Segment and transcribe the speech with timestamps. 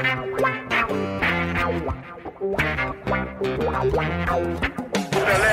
[0.00, 0.16] Pelé,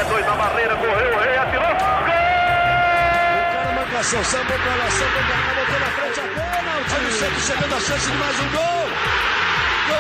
[0.05, 1.67] dois na barreira, correu, o rei atirou.
[1.67, 1.75] Gol!
[3.43, 6.23] O cara marcação, sambou pra lá, sambou pra cá, botou na frente a.
[6.95, 8.87] Olha o Santos chegando a chance de mais um gol.
[9.89, 9.97] Gol!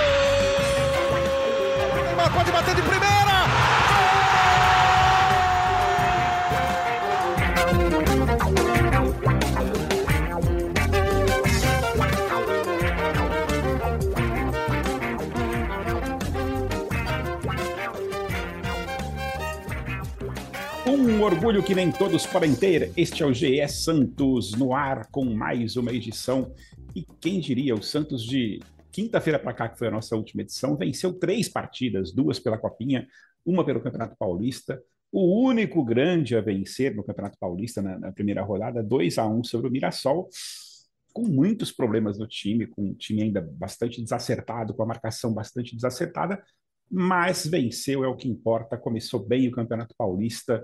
[2.05, 3.36] Neymar pode bater de primeira.
[21.27, 22.93] Orgulho que nem todos podem ter.
[22.95, 26.55] Este é o GE Santos no ar com mais uma edição.
[26.95, 28.61] E quem diria, o Santos de
[28.93, 33.05] quinta-feira para cá, que foi a nossa última edição, venceu três partidas, duas pela Copinha,
[33.45, 34.81] uma pelo Campeonato Paulista.
[35.11, 39.43] O único grande a vencer no Campeonato Paulista na, na primeira rodada, 2 a 1
[39.43, 40.29] sobre o Mirassol,
[41.11, 45.75] com muitos problemas no time, com o time ainda bastante desacertado, com a marcação bastante
[45.75, 46.41] desacertada,
[46.89, 48.77] mas venceu, é o que importa.
[48.77, 50.63] Começou bem o Campeonato Paulista.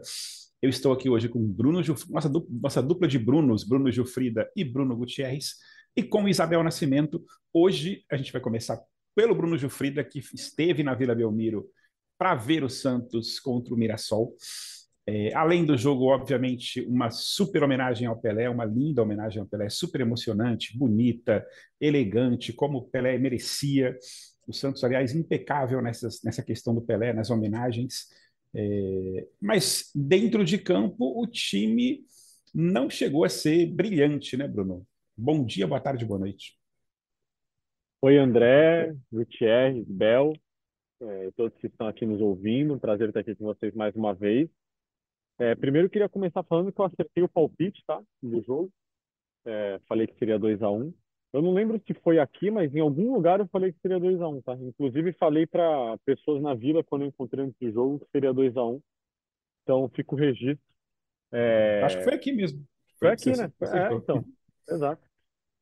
[0.64, 4.64] Eu estou aqui hoje com Bruno nossa, dupla, nossa dupla de Brunos, Bruno Gilfrida e
[4.64, 5.55] Bruno Gutierrez,
[5.94, 7.22] e com Isabel Nascimento.
[7.52, 8.80] Hoje a gente vai começar
[9.14, 11.66] pelo Bruno Gilfrida, que esteve na Vila Belmiro
[12.17, 14.38] para ver o Santos contra o Mirassol.
[15.05, 19.67] É, além do jogo, obviamente, uma super homenagem ao Pelé, uma linda homenagem ao Pelé,
[19.67, 21.45] super emocionante, bonita,
[21.77, 23.98] elegante, como o Pelé merecia.
[24.48, 28.22] O Santos, aliás, impecável nessas, nessa questão do Pelé, nas homenagens.
[28.55, 32.05] É, mas dentro de campo, o time
[32.53, 34.85] não chegou a ser brilhante, né, Bruno?
[35.17, 36.57] Bom dia, boa tarde, boa noite.
[38.01, 40.33] Oi, André, Gutierrez, Bel,
[41.01, 42.73] é, todos que estão aqui nos ouvindo.
[42.73, 44.49] Um prazer estar aqui com vocês mais uma vez.
[45.39, 48.01] É, primeiro, eu queria começar falando que eu acertei o palpite, tá?
[48.21, 48.71] Do jogo.
[49.45, 50.93] É, falei que seria 2 a 1 um.
[51.34, 54.22] Eu não lembro se foi aqui, mas em algum lugar eu falei que seria 2
[54.22, 54.53] a 1 um, tá?
[54.53, 58.64] Inclusive, falei para pessoas na vila, quando eu encontrei esse jogo, que seria 2 a
[58.64, 58.81] 1 um.
[59.64, 60.64] Então, fica o registro.
[61.31, 62.64] É, Acho que foi aqui mesmo.
[62.99, 63.52] Foi aqui, né?
[63.61, 64.23] É, então,
[64.70, 65.02] exato.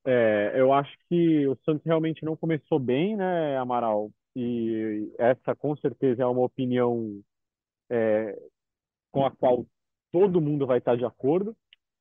[0.06, 4.12] É, eu acho que o Santos realmente não começou bem, né, Amaral?
[4.36, 7.22] E essa, com certeza, é uma opinião
[7.90, 8.38] é,
[9.12, 9.66] com a qual
[10.12, 11.56] todo mundo vai estar de acordo.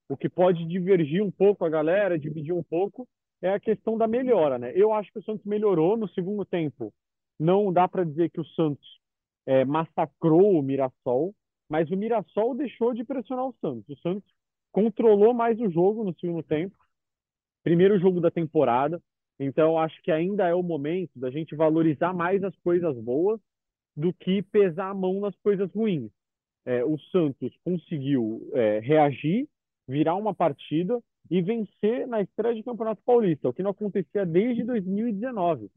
[0.08, 3.06] O que pode divergir um pouco a galera, dividir um pouco,
[3.42, 4.72] é a questão da melhora, né?
[4.74, 6.92] Eu acho que o Santos melhorou no segundo tempo.
[7.38, 8.86] Não dá para dizer que o Santos
[9.46, 11.34] é, massacrou o Mirassol,
[11.68, 13.88] mas o Mirassol deixou de pressionar o Santos.
[13.88, 14.30] O Santos
[14.72, 16.76] controlou mais o jogo no segundo tempo.
[17.62, 19.00] Primeiro jogo da temporada.
[19.38, 23.40] Então, acho que ainda é o momento da gente valorizar mais as coisas boas
[23.96, 26.10] do que pesar a mão nas coisas ruins.
[26.66, 29.48] É, o Santos conseguiu é, reagir,
[29.88, 31.00] virar uma partida
[31.30, 35.70] e vencer na estreia de Campeonato Paulista, o que não acontecia desde 2019.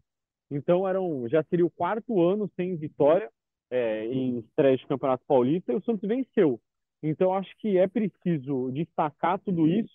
[0.50, 3.30] Então, eram, já seria o quarto ano sem vitória
[3.70, 6.60] é, em estreia de Campeonato Paulista e o Santos venceu.
[7.02, 9.94] Então, acho que é preciso destacar tudo isso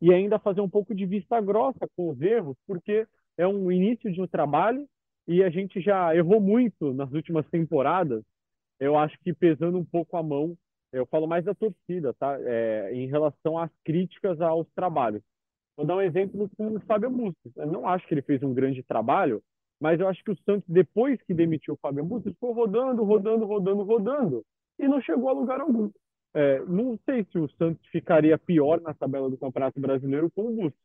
[0.00, 3.06] e ainda fazer um pouco de vista grossa com os erros, porque
[3.36, 4.86] é um início de um trabalho
[5.26, 8.22] e a gente já errou muito nas últimas temporadas.
[8.78, 10.56] Eu acho que pesando um pouco a mão,
[10.92, 12.38] eu falo mais da torcida, tá?
[12.40, 15.22] É, em relação às críticas aos trabalhos.
[15.76, 17.56] Vou dar um exemplo com o Fábio Bustos.
[17.56, 19.42] Eu não acho que ele fez um grande trabalho,
[19.80, 23.46] mas eu acho que o Santos, depois que demitiu o Fábio Bustos, ficou rodando, rodando,
[23.46, 24.44] rodando, rodando
[24.78, 25.90] e não chegou a lugar algum.
[26.34, 30.54] É, não sei se o Santos ficaria pior na tabela do Campeonato Brasileiro com o
[30.54, 30.80] Bustos.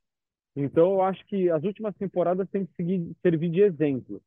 [0.55, 4.21] Então, eu acho que as últimas temporadas têm que seguir, servir de exemplo.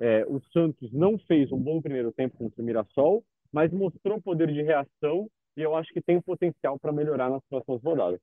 [0.00, 4.52] É, o Santos não fez um bom primeiro tempo contra o Mirassol, mas mostrou poder
[4.52, 8.20] de reação e eu acho que tem potencial para melhorar nas próximas rodadas.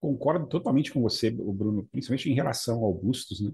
[0.00, 3.52] Concordo totalmente com você, Bruno, principalmente em relação ao Bustos, né?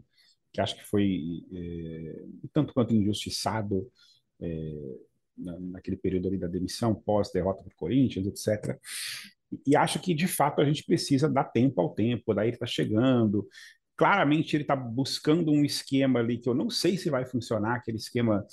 [0.53, 3.91] que acho que foi é, tanto quanto injustiçado
[4.41, 4.99] é,
[5.37, 8.79] na, naquele período ali da demissão, pós-derrota do Corinthians, etc.
[9.67, 12.67] E acho que, de fato, a gente precisa dar tempo ao tempo, daí ele está
[12.67, 13.47] chegando.
[13.99, 17.97] Claramente ele está buscando um esquema ali que eu não sei se vai funcionar, aquele
[17.97, 18.47] esquema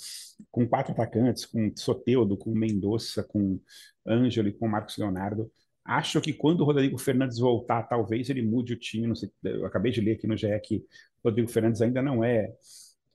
[0.50, 3.60] com quatro atacantes, com Soteudo, com Mendonça, com
[4.04, 5.48] Ângelo e com Marcos Leonardo.
[5.84, 9.14] Acho que quando o Rodrigo Fernandes voltar, talvez ele mude o time.
[9.14, 10.78] Sei, eu acabei de ler aqui no GE que
[11.22, 12.52] o Rodrigo Fernandes ainda não é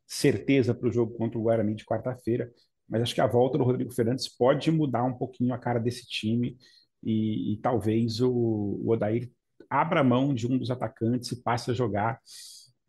[0.08, 2.50] certeza para o jogo contra o Guarani de quarta-feira,
[2.88, 6.08] mas acho que a volta do Rodrigo Fernandes pode mudar um pouquinho a cara desse
[6.08, 6.58] time
[7.04, 9.30] e, e talvez o, o Odair
[9.72, 12.20] abra mão de um dos atacantes e passe a jogar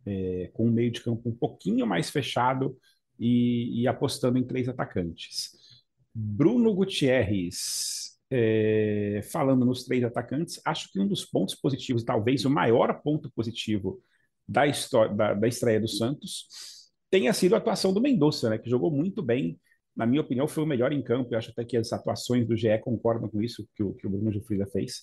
[0.04, 2.76] é, com um meio de campo um pouquinho mais fechado
[3.18, 5.52] e, e apostando em três atacantes.
[6.12, 12.50] Bruno Gutierrez, é, falando nos três atacantes, acho que um dos pontos positivos, talvez o
[12.50, 14.02] maior ponto positivo
[14.46, 16.46] da, história, da, da estreia do Santos
[17.08, 19.58] tenha sido a atuação do Mendonça, né, que jogou muito bem.
[19.94, 21.32] Na minha opinião, foi o melhor em campo.
[21.32, 24.10] Eu acho até que as atuações do GE concordam com isso que o, que o
[24.10, 25.02] Bruno Gilfrida fez.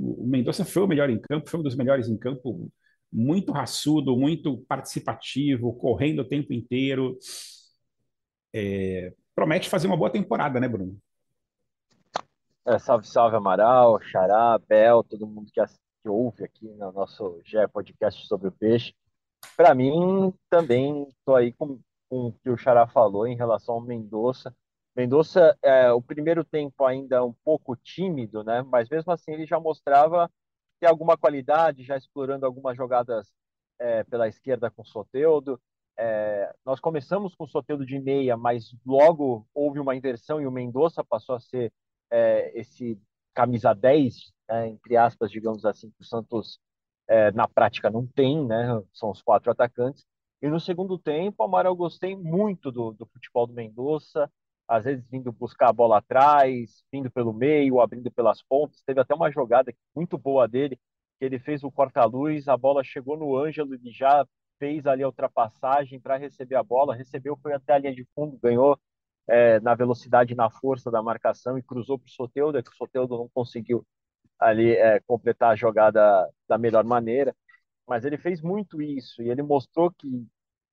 [0.00, 2.70] O, Mendonça foi o melhor em campo, foi um dos melhores em campo,
[3.12, 7.18] muito raçudo, muito participativo, correndo o tempo inteiro.
[8.52, 10.96] É, promete fazer uma boa temporada, né, Bruno?
[12.66, 15.60] É, salve, salve, Amaral, Xará, Bel, todo mundo que,
[16.02, 18.94] que ouve aqui no nosso GE Podcast sobre o peixe.
[19.56, 23.80] Para mim, também estou aí com, com o que o Xará falou em relação ao
[23.80, 24.54] Mendonça.
[24.96, 28.62] Mendonça, é, o primeiro tempo ainda um pouco tímido, né?
[28.62, 30.30] Mas mesmo assim ele já mostrava
[30.80, 33.32] ter alguma qualidade, já explorando algumas jogadas
[33.78, 35.60] é, pela esquerda com o Soteudo.
[35.96, 40.52] É, nós começamos com o Soteudo de meia, mas logo houve uma inversão e o
[40.52, 41.72] Mendonça passou a ser
[42.10, 43.00] é, esse
[43.34, 46.58] camisa 10, né, entre aspas, digamos assim, que o Santos
[47.08, 48.82] é, na prática não tem, né?
[48.92, 50.06] São os quatro atacantes.
[50.42, 54.30] E no segundo tempo, Amaral, gostei muito do, do futebol do Mendonça,
[54.70, 58.80] às vezes vindo buscar a bola atrás, vindo pelo meio, abrindo pelas pontas.
[58.86, 60.76] Teve até uma jogada muito boa dele,
[61.18, 64.24] que ele fez o corta-luz, a bola chegou no Ângelo, ele já
[64.60, 68.38] fez ali a ultrapassagem para receber a bola, recebeu, foi até a linha de fundo,
[68.40, 68.78] ganhou
[69.26, 72.74] é, na velocidade e na força da marcação e cruzou para o Soteudo, que o
[72.76, 73.84] Soteudo não conseguiu
[74.38, 77.34] ali é, completar a jogada da melhor maneira,
[77.88, 80.08] mas ele fez muito isso e ele mostrou que,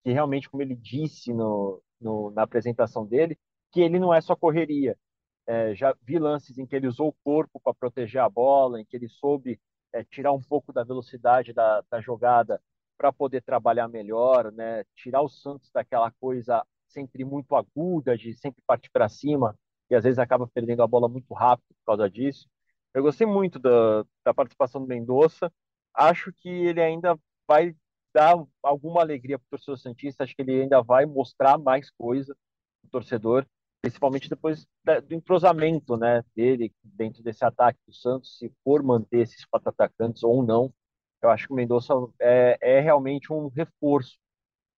[0.03, 3.37] que realmente, como ele disse no, no na apresentação dele,
[3.71, 4.97] que ele não é só correria.
[5.45, 8.85] É, já vi lances em que ele usou o corpo para proteger a bola, em
[8.85, 9.59] que ele soube
[9.93, 12.61] é, tirar um pouco da velocidade da, da jogada
[12.97, 14.83] para poder trabalhar melhor, né?
[14.95, 19.55] tirar o Santos daquela coisa sempre muito aguda, de sempre partir para cima,
[19.89, 22.49] e às vezes acaba perdendo a bola muito rápido por causa disso.
[22.93, 25.51] Eu gostei muito da, da participação do Mendonça.
[25.93, 27.17] Acho que ele ainda
[27.47, 27.75] vai
[28.13, 30.23] dar alguma alegria para o torcedor Santista.
[30.23, 32.35] Acho que ele ainda vai mostrar mais coisa
[32.81, 33.45] para o torcedor,
[33.81, 34.65] principalmente depois
[35.07, 40.23] do entrosamento né, dele dentro desse ataque do Santos, se for manter esses quatro atacantes
[40.23, 40.73] ou não.
[41.21, 44.17] Eu acho que o Mendonça é, é realmente um reforço,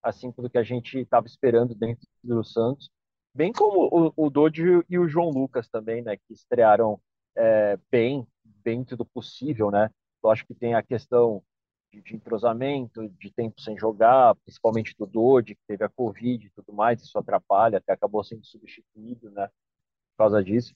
[0.01, 2.89] assim do que a gente estava esperando dentro do Santos.
[3.33, 6.99] Bem como o, o Dodi e o João Lucas também, né, que estrearam
[7.35, 9.89] é, bem dentro do possível, né?
[10.23, 11.41] Lógico que tem a questão
[11.91, 16.49] de, de, entrosamento, de tempo sem jogar, principalmente do Dodi, que teve a Covid e
[16.51, 19.47] tudo mais, isso atrapalha, até acabou sendo substituído, né?
[19.47, 20.73] Por causa disso.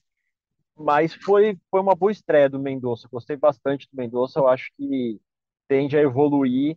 [0.76, 5.20] Mas foi, foi uma boa estreia do Mendonça, gostei bastante do Mendonça, eu acho que
[5.68, 6.76] tende a evoluir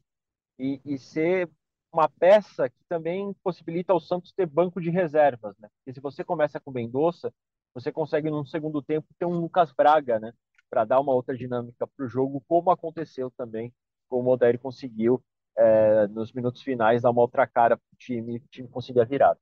[0.60, 1.50] e, e ser
[1.92, 5.68] uma peça que também possibilita ao Santos ter banco de reservas, né?
[5.78, 7.34] Porque se você começa com o Mendonça,
[7.74, 10.34] você consegue num segundo tempo ter um Lucas Braga, né,
[10.70, 13.74] para dar uma outra dinâmica para o jogo, como aconteceu também,
[14.08, 15.24] como o Odair conseguiu
[15.58, 19.38] é, nos minutos finais dar uma outra cara para o time, o time conseguia virar.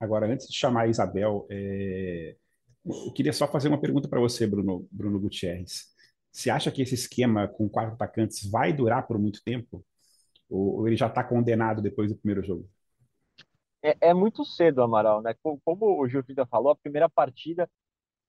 [0.00, 2.36] Agora, antes de chamar a Isabel, é...
[2.84, 5.94] eu queria só fazer uma pergunta para você, Bruno, Bruno Gutierrez.
[6.30, 9.84] Você acha que esse esquema com quatro atacantes vai durar por muito tempo?
[10.50, 12.68] Ou, ou ele já está condenado depois do primeiro jogo?
[13.82, 15.34] É, é, muito cedo, Amaral, né?
[15.42, 17.70] Como, como o Vida falou, a primeira partida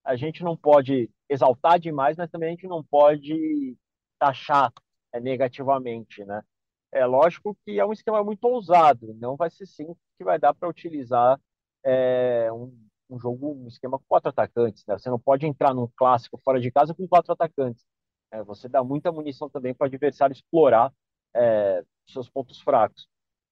[0.05, 3.75] a gente não pode exaltar demais, mas também a gente não pode
[4.19, 4.71] taxar
[5.11, 6.43] é, negativamente, né?
[6.91, 10.53] É lógico que é um esquema muito ousado, não vai ser sim que vai dar
[10.53, 11.39] para utilizar
[11.83, 12.71] é, um,
[13.09, 14.97] um, jogo, um esquema com quatro atacantes, né?
[14.97, 17.83] Você não pode entrar num clássico fora de casa com quatro atacantes.
[18.31, 20.93] É, você dá muita munição também para o adversário explorar
[21.35, 23.07] é, seus pontos fracos.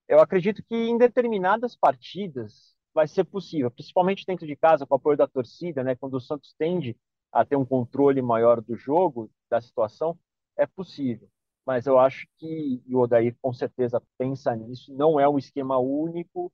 [0.07, 4.97] Eu acredito que em determinadas partidas vai ser possível, principalmente dentro de casa, com o
[4.97, 6.95] apoio da torcida, né, quando o Santos tende
[7.31, 10.17] a ter um controle maior do jogo, da situação,
[10.57, 11.27] é possível.
[11.65, 16.51] Mas eu acho que o Odair com certeza pensa nisso, não é um esquema único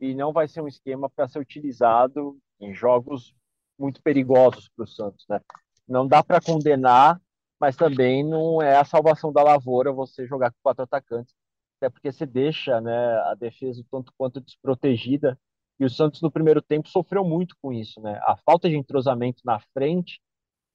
[0.00, 3.34] e não vai ser um esquema para ser utilizado em jogos
[3.78, 5.40] muito perigosos para o Santos, né?
[5.88, 7.20] Não dá para condenar
[7.64, 11.34] mas também não é a salvação da lavoura você jogar com quatro atacantes,
[11.78, 15.38] até porque você deixa né, a defesa tanto quanto desprotegida.
[15.78, 18.18] E o Santos no primeiro tempo sofreu muito com isso, né?
[18.22, 20.20] A falta de entrosamento na frente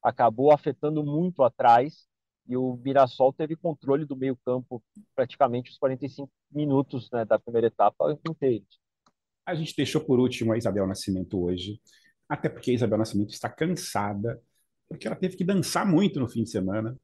[0.03, 2.07] acabou afetando muito atrás
[2.47, 4.83] e o Mirassol teve controle do meio-campo
[5.15, 8.79] praticamente os 45 minutos né, da primeira etapa inteiros.
[9.45, 11.79] A gente deixou por último a Isabel Nascimento hoje,
[12.27, 14.41] até porque a Isabel Nascimento está cansada
[14.89, 16.97] porque ela teve que dançar muito no fim de semana.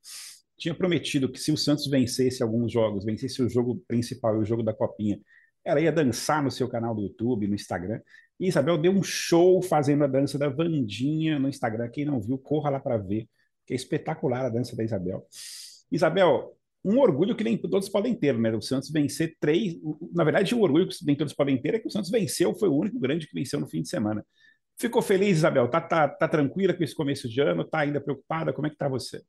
[0.57, 4.45] Tinha prometido que se o Santos vencesse alguns jogos, vencesse o jogo principal e o
[4.45, 5.19] jogo da Copinha,
[5.65, 7.99] ela ia dançar no seu canal do YouTube, no Instagram.
[8.39, 11.89] E Isabel deu um show fazendo a dança da Vandinha no Instagram.
[11.89, 13.27] Quem não viu, corra lá para ver.
[13.65, 15.25] que é espetacular a dança da Isabel.
[15.91, 18.55] Isabel, um orgulho que nem todos podem ter, né?
[18.55, 19.75] O Santos vencer três.
[20.13, 22.69] Na verdade, o orgulho que nem todos podem ter é que o Santos venceu, foi
[22.69, 24.23] o único grande que venceu no fim de semana.
[24.77, 25.67] Ficou feliz, Isabel?
[25.67, 27.63] Tá, tá, tá tranquila com esse começo de ano?
[27.63, 28.53] Tá ainda preocupada?
[28.53, 29.23] Como é que tá você?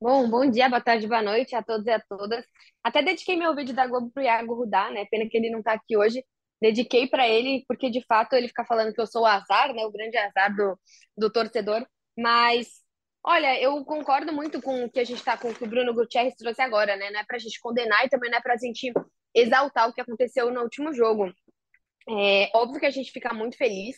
[0.00, 2.44] Bom, bom dia, boa tarde, boa noite a todos e a todas.
[2.84, 5.04] Até dediquei meu vídeo da Globo pro Iago Rudá, né?
[5.10, 6.24] Pena que ele não tá aqui hoje.
[6.60, 9.84] Dediquei para ele, porque de fato ele fica falando que eu sou o azar, né?
[9.84, 10.78] O grande azar do,
[11.16, 11.84] do torcedor.
[12.16, 12.68] Mas,
[13.24, 15.92] olha, eu concordo muito com o que a gente tá, com o que o Bruno
[15.94, 17.10] Gutierrez trouxe agora, né?
[17.10, 18.92] Não é pra gente condenar e também não é pra gente
[19.34, 21.32] exaltar o que aconteceu no último jogo.
[22.08, 23.96] É óbvio que a gente fica muito feliz.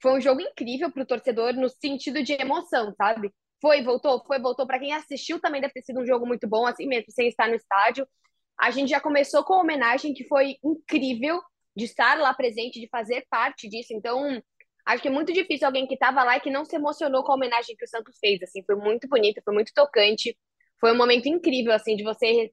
[0.00, 3.32] Foi um jogo incrível pro torcedor no sentido de emoção, sabe?
[3.62, 4.66] Foi, voltou, foi, voltou.
[4.66, 7.48] Para quem assistiu também deve ter sido um jogo muito bom, assim mesmo, sem estar
[7.48, 8.04] no estádio.
[8.58, 11.40] A gente já começou com a homenagem que foi incrível
[11.76, 13.94] de estar lá presente, de fazer parte disso.
[13.94, 14.42] Então,
[14.84, 17.30] acho que é muito difícil alguém que estava lá e que não se emocionou com
[17.30, 18.42] a homenagem que o Santos fez.
[18.42, 20.36] Assim, foi muito bonito, foi muito tocante.
[20.80, 22.50] Foi um momento incrível, assim, de você.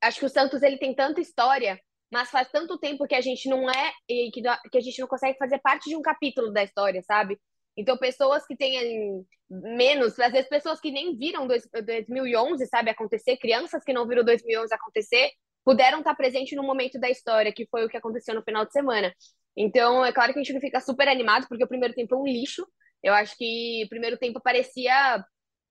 [0.00, 1.80] Acho que o Santos ele tem tanta história,
[2.12, 5.08] mas faz tanto tempo que a gente não é e que, que a gente não
[5.08, 7.40] consegue fazer parte de um capítulo da história, sabe?
[7.76, 13.82] Então, pessoas que têm menos, às vezes pessoas que nem viram 2011, sabe, acontecer, crianças
[13.84, 15.30] que não viram 2011 acontecer,
[15.64, 18.72] puderam estar presentes no momento da história, que foi o que aconteceu no final de
[18.72, 19.12] semana.
[19.56, 22.24] Então, é claro que a gente fica super animado, porque o primeiro tempo é um
[22.26, 22.66] lixo.
[23.02, 25.24] Eu acho que o primeiro tempo parecia.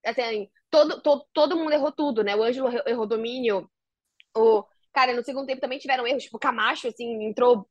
[0.05, 2.35] Assim, todo, todo, todo mundo errou tudo, né?
[2.35, 3.69] O Ângelo errou domínio.
[4.35, 7.67] O, cara, no segundo tempo também tiveram erros, tipo, Camacho, assim, entrou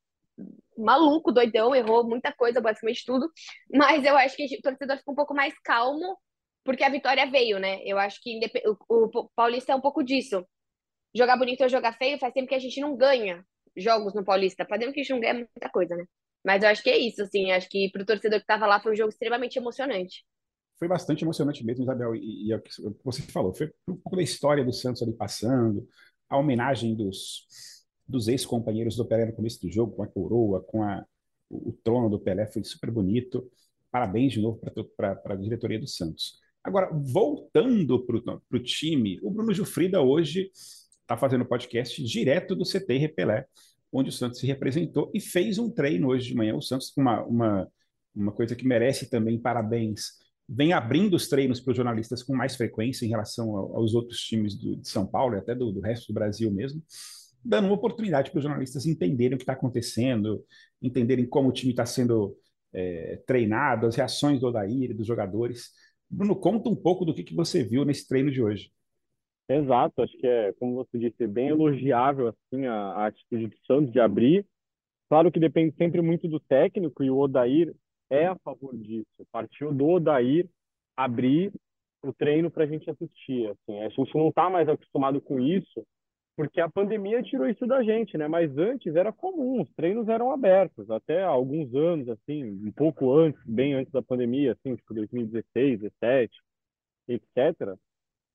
[0.76, 3.30] maluco, doidão, errou muita coisa, basicamente tudo.
[3.72, 6.16] Mas eu acho que o torcedor ficou um pouco mais calmo,
[6.64, 7.80] porque a vitória veio, né?
[7.84, 8.38] Eu acho que
[8.88, 10.44] o, o Paulista é um pouco disso.
[11.14, 13.44] Jogar bonito ou jogar feio faz tempo que a gente não ganha
[13.76, 14.66] jogos no Paulista.
[14.68, 16.04] Fazendo que a gente não ganha muita coisa, né?
[16.44, 17.50] Mas eu acho que é isso, assim.
[17.52, 20.24] Acho que pro torcedor que tava lá foi um jogo extremamente emocionante.
[20.78, 22.14] Foi bastante emocionante mesmo, Isabel.
[22.14, 22.70] E, e é o que
[23.04, 25.86] você falou, foi um pouco da história do Santos ali passando,
[26.28, 27.46] a homenagem dos,
[28.10, 31.04] dos ex-companheiros do Pelé no começo do jogo, com a coroa, com a,
[31.48, 33.48] o, trono do Pelé, foi super bonito.
[33.90, 34.60] Parabéns de novo
[34.96, 36.38] para a diretoria do Santos.
[36.62, 40.50] Agora, voltando para o time, o Bruno Gilfrida hoje
[41.00, 43.46] está fazendo podcast direto do CT Repelé,
[43.92, 46.54] onde o Santos se representou e fez um treino hoje de manhã.
[46.54, 47.68] O Santos, uma, uma,
[48.14, 52.54] uma coisa que merece também parabéns, vem abrindo os treinos para os jornalistas com mais
[52.56, 56.08] frequência em relação aos outros times do, de São Paulo e até do, do resto
[56.08, 56.82] do Brasil mesmo
[57.44, 60.44] dando uma oportunidade para os jornalistas entenderem o que está acontecendo,
[60.80, 62.36] entenderem como o time está sendo
[62.72, 65.70] é, treinado, as reações do Odair, dos jogadores.
[66.08, 68.70] Bruno, conta um pouco do que, que você viu nesse treino de hoje.
[69.48, 73.92] Exato, acho que é, como você disse, bem elogiável assim a, a atitude do Santos
[73.92, 74.46] de abrir.
[75.08, 77.74] Claro que depende sempre muito do técnico e o Odair
[78.08, 79.08] é a favor disso.
[79.32, 80.48] Partiu do Odair
[80.96, 81.52] abrir
[82.02, 83.48] o treino para a gente assistir.
[83.48, 85.84] Assim, a gente não está mais acostumado com isso,
[86.36, 88.26] porque a pandemia tirou isso da gente, né?
[88.28, 93.40] Mas antes era comum, os treinos eram abertos, até alguns anos, assim, um pouco antes,
[93.44, 96.32] bem antes da pandemia, assim, tipo 2016, 17,
[97.08, 97.76] etc.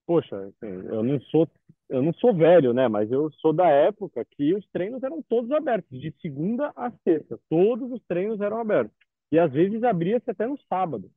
[0.06, 1.50] Poxa, assim, eu não sou
[1.88, 2.88] eu não sou velho, né?
[2.88, 7.40] Mas eu sou da época que os treinos eram todos abertos, de segunda a sexta,
[7.50, 8.96] todos os treinos eram abertos.
[9.32, 11.10] E às vezes abria-se até no sábado.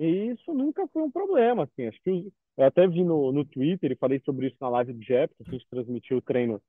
[0.00, 1.86] E isso nunca foi um problema, assim.
[1.86, 5.04] Acho que eu até vi no, no Twitter e falei sobre isso na live do
[5.04, 6.60] Jep, que a gente transmitiu o treino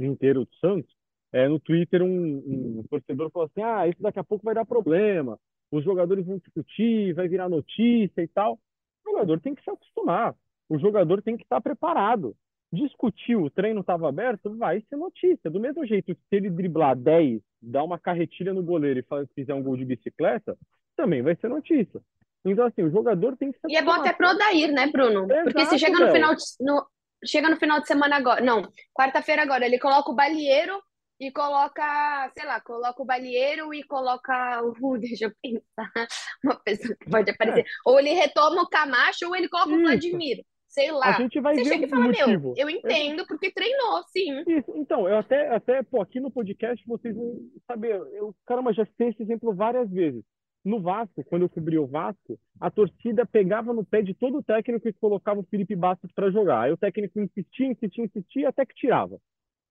[0.00, 0.92] inteiro do Santos.
[1.32, 4.64] É, no Twitter, um, um torcedor falou assim: ah, isso daqui a pouco vai dar
[4.64, 5.38] problema,
[5.70, 8.58] os jogadores vão discutir, vai virar notícia e tal.
[9.04, 10.34] O jogador tem que se acostumar,
[10.68, 12.34] o jogador tem que estar preparado.
[12.72, 15.48] Discutiu, o treino estava aberto, vai ser notícia.
[15.48, 19.54] Do mesmo jeito que se ele driblar 10, dar uma carretilha no goleiro e fizer
[19.54, 20.58] um gol de bicicleta,
[20.96, 22.00] também vai ser notícia.
[22.46, 23.58] Então, assim, o jogador tem que.
[23.68, 25.24] E é bom até pro Odair, né, Bruno?
[25.24, 26.86] Exato, Porque se chega no final, de, no,
[27.24, 28.40] chega no final de semana agora.
[28.40, 30.80] Não, quarta-feira agora, ele coloca o balieiro
[31.18, 34.96] e coloca, sei lá, coloca o balieiro e coloca o.
[34.98, 36.08] Deixa eu pensar.
[36.44, 37.60] Uma pessoa que pode aparecer.
[37.60, 37.64] É.
[37.84, 39.78] Ou ele retoma o Camacho ou ele coloca Isso.
[39.80, 40.44] o Vladimir.
[40.68, 41.06] Sei lá.
[41.06, 42.52] A gente vai Você ver chega e fala, motivo.
[42.52, 44.44] meu, eu entendo porque treinou, sim.
[44.46, 44.72] Isso.
[44.76, 47.34] Então, eu até, até, pô, aqui no podcast vocês vão
[47.66, 47.94] saber.
[48.12, 50.22] Eu, caramba, já citei esse exemplo várias vezes.
[50.66, 54.42] No Vasco, quando eu cobri o Vasco, a torcida pegava no pé de todo o
[54.42, 56.62] técnico e colocava o Felipe Bastos para jogar.
[56.62, 59.16] Aí o técnico insistia, insistia, insistia, até que tirava.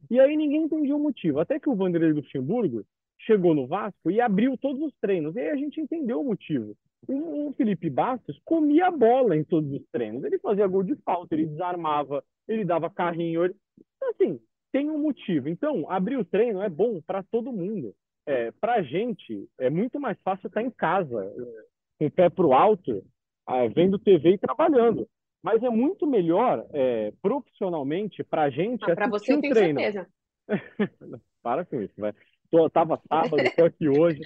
[0.09, 1.41] E aí ninguém entendia o motivo.
[1.41, 2.85] Até que o Vanderlei Luxemburgo
[3.19, 5.35] chegou no Vasco e abriu todos os treinos.
[5.35, 6.77] E aí a gente entendeu o motivo.
[7.09, 10.23] O, Felipe Bastos comia a bola em todos os treinos.
[10.23, 13.43] Ele fazia gol de falta, ele desarmava, ele dava carrinho.
[13.43, 13.55] Ele...
[13.97, 14.39] Então, assim,
[14.71, 15.49] tem um motivo.
[15.49, 17.93] Então, abrir o treino é bom para todo mundo
[18.25, 21.31] é, para a gente é muito mais fácil estar em casa,
[21.99, 23.03] com o pé para o alto,
[23.45, 25.07] ah, vendo TV e trabalhando.
[25.43, 29.79] Mas é muito melhor, é, profissionalmente, para a gente, ah, para você eu tenho treino.
[29.79, 30.07] certeza.
[31.43, 32.11] Para com isso, vai.
[32.49, 34.19] Tô, tava sábado, estou aqui hoje.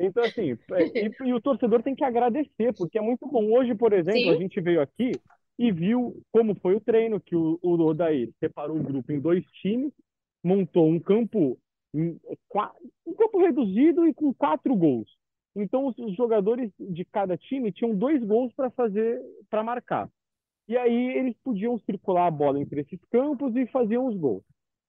[0.00, 3.52] Então, assim, é, e, e, o torcedor tem que agradecer, porque é muito bom.
[3.52, 4.30] Hoje, por exemplo, Sim.
[4.30, 5.12] a gente veio aqui
[5.58, 9.44] e viu como foi o treino, que o, o Odair separou o grupo em dois
[9.62, 9.92] times,
[10.42, 11.58] montou um campo,
[11.94, 15.08] um campo reduzido e com quatro gols.
[15.54, 20.10] Então, os jogadores de cada time tinham dois gols para fazer, para marcar.
[20.68, 24.42] E aí eles podiam circular a bola entre esses campos e faziam os gols.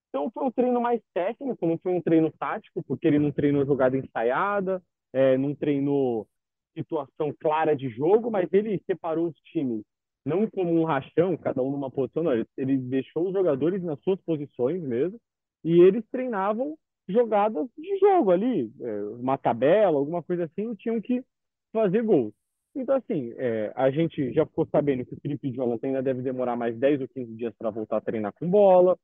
[0.08, 3.64] Então foi um treino mais técnico, não foi um treino tático, porque ele não treinou
[3.64, 6.26] jogada ensaiada, é, não treinou
[6.76, 9.82] situação clara de jogo, mas ele separou os times
[10.24, 12.32] não como um rachão, cada um numa posição, não.
[12.32, 15.18] Ele, ele deixou os jogadores nas suas posições mesmo,
[15.64, 16.76] e eles treinavam
[17.08, 21.24] jogadas de jogo ali, é, uma tabela, alguma coisa assim, tinham que
[21.72, 22.32] fazer gols.
[22.74, 26.56] Então, assim, é, a gente já ficou sabendo que o Felipe Jonathan ainda deve demorar
[26.56, 28.96] mais 10 ou 15 dias para voltar a treinar com bola,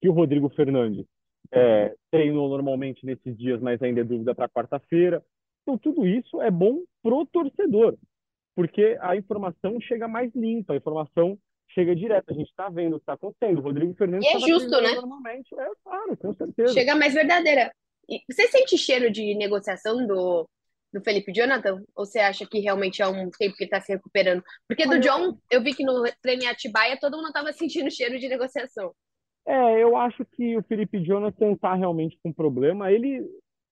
[0.00, 1.04] que o Rodrigo Fernandes
[1.52, 5.22] é, treinou normalmente nesses dias, mas ainda é dúvida para quarta-feira.
[5.62, 7.96] Então, tudo isso é bom pro torcedor,
[8.54, 11.38] porque a informação chega mais limpa, a informação
[11.74, 12.30] chega direto.
[12.30, 13.58] A gente está vendo o que está acontecendo.
[13.58, 14.94] O Rodrigo Fernandes e é justo, né?
[14.94, 16.72] Normalmente, é claro, com certeza.
[16.72, 17.72] Chega mais verdadeira.
[18.08, 20.48] E você sente cheiro de negociação do,
[20.92, 21.82] do Felipe Jonathan?
[21.96, 24.42] Ou você acha que realmente é um tempo que ele está se recuperando?
[24.68, 28.28] Porque do John, eu vi que no treino Atibaia todo mundo estava sentindo cheiro de
[28.28, 28.92] negociação.
[29.46, 32.90] É, eu acho que o Felipe Jonathan está realmente com problema.
[32.90, 33.22] Ele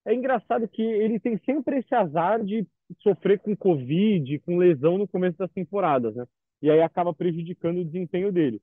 [0.05, 2.67] é engraçado que ele tem sempre esse azar de
[3.01, 6.25] sofrer com Covid, com lesão no começo das temporadas, né?
[6.63, 8.59] E aí acaba prejudicando o desempenho dele.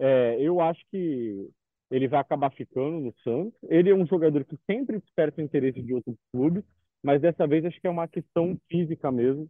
[0.00, 1.48] É, eu acho que
[1.90, 3.56] ele vai acabar ficando no Santos.
[3.68, 6.64] Ele é um jogador que sempre desperta o interesse de outros clubes
[7.02, 9.48] mas dessa vez acho que é uma questão física mesmo.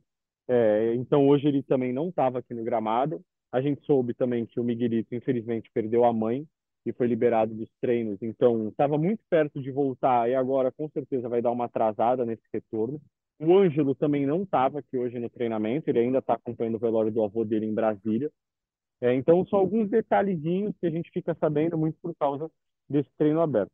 [0.49, 3.21] É, então hoje ele também não estava aqui no gramado.
[3.53, 6.47] A gente soube também que o Miguelito, infelizmente, perdeu a mãe
[6.87, 8.19] e foi liberado dos treinos.
[8.23, 12.43] Então estava muito perto de voltar e agora com certeza vai dar uma atrasada nesse
[12.53, 13.01] retorno.
[13.45, 17.11] O Ângelo também não estava aqui hoje no treinamento, ele ainda está acompanhando o velório
[17.11, 18.31] do avô dele em Brasília.
[19.01, 22.49] É, então, são alguns detalhezinhos que a gente fica sabendo muito por causa
[22.89, 23.73] desse treino aberto.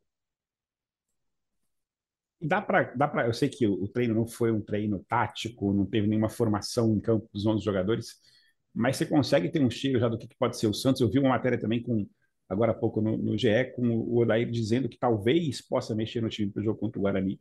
[2.41, 5.85] Dá para, dá para, eu sei que o, treino não foi um treino tático, não
[5.85, 8.15] teve nenhuma formação em campo dos 11 jogadores,
[8.73, 11.01] mas você consegue ter um cheiro já do que, que pode ser o Santos.
[11.01, 12.07] Eu vi uma matéria também com
[12.47, 16.29] agora há pouco no, no GE com o Odair dizendo que talvez possa mexer no
[16.29, 17.39] time para o jogo contra o Guarani.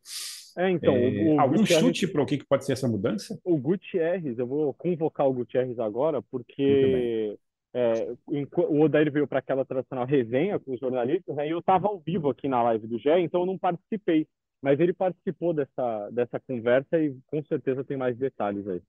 [0.57, 3.39] É, então, é, o, algum Gutierrez, chute para o que, que pode ser essa mudança?
[3.45, 7.39] O Gutierrez, eu vou convocar o Gutierrez agora, porque
[7.75, 11.89] é, o Odair veio para aquela tradicional resenha com os jornalistas, né, e eu estava
[11.89, 14.27] ao vivo aqui na live do GE, então eu não participei.
[14.61, 18.83] Mas ele participou dessa, dessa conversa e com certeza tem mais detalhes aí.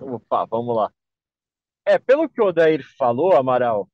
[0.00, 0.90] Opa, vamos lá.
[1.86, 3.86] É, pelo que o Odair falou, Amaral,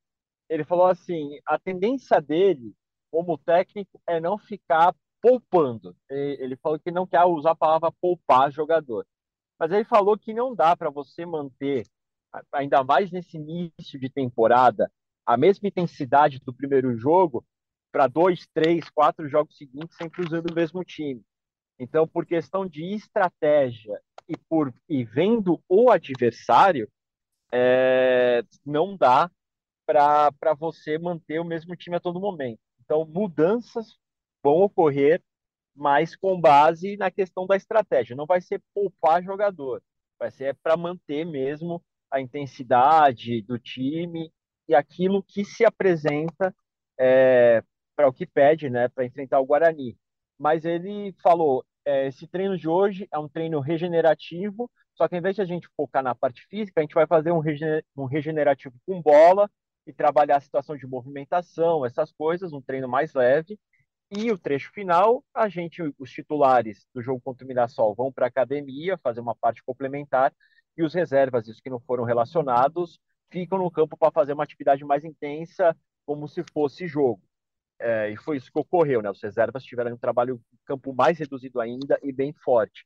[0.49, 2.73] ele falou assim, a tendência dele
[3.11, 5.97] como técnico é não ficar poupando.
[6.09, 9.07] Ele falou que não quer usar a palavra poupar jogador.
[9.59, 11.87] Mas ele falou que não dá para você manter,
[12.53, 14.91] ainda mais nesse início de temporada,
[15.27, 17.45] a mesma intensidade do primeiro jogo
[17.93, 21.23] para dois, três, quatro jogos seguintes sempre usando o mesmo time.
[21.79, 26.89] Então, por questão de estratégia e por e vendo o adversário,
[27.53, 29.31] é, não dá
[29.87, 32.61] para você manter o mesmo time a todo momento.
[32.81, 33.97] Então, mudanças
[34.43, 35.23] vão ocorrer,
[35.75, 38.17] mas com base na questão da estratégia.
[38.17, 39.83] Não vai ser poupar jogador,
[40.19, 44.33] vai ser para manter mesmo a intensidade do time
[44.69, 46.55] e aquilo que se apresenta
[46.99, 47.63] é,
[47.97, 49.97] para o que pede, né, para enfrentar o Guarani.
[50.39, 55.19] Mas ele falou, é, esse treino de hoje é um treino regenerativo, só que ao
[55.19, 57.43] invés de a gente focar na parte física, a gente vai fazer um,
[57.97, 59.51] um regenerativo com bola
[59.87, 63.59] e trabalhar a situação de movimentação, essas coisas, um treino mais leve.
[64.11, 68.27] E o trecho final, a gente, os titulares do jogo contra o Mirassol vão para
[68.27, 70.35] a academia fazer uma parte complementar
[70.77, 72.99] e os reservas, os que não foram relacionados,
[73.31, 77.23] ficam no campo para fazer uma atividade mais intensa, como se fosse jogo.
[77.79, 79.11] É, e foi isso que ocorreu, né?
[79.11, 82.85] Os reservas tiveram um trabalho campo mais reduzido ainda e bem forte.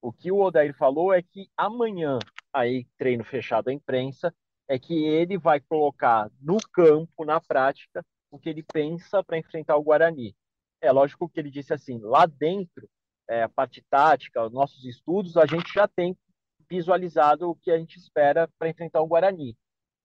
[0.00, 2.18] O que o Odair falou é que amanhã,
[2.52, 4.34] aí treino fechado à imprensa,
[4.66, 9.76] é que ele vai colocar no campo, na prática, o que ele pensa para enfrentar
[9.76, 10.34] o Guarani.
[10.82, 12.88] É lógico que ele disse assim, lá dentro,
[13.28, 16.16] é, a parte tática, os nossos estudos, a gente já tem
[16.68, 19.56] visualizado o que a gente espera para enfrentar o Guarani.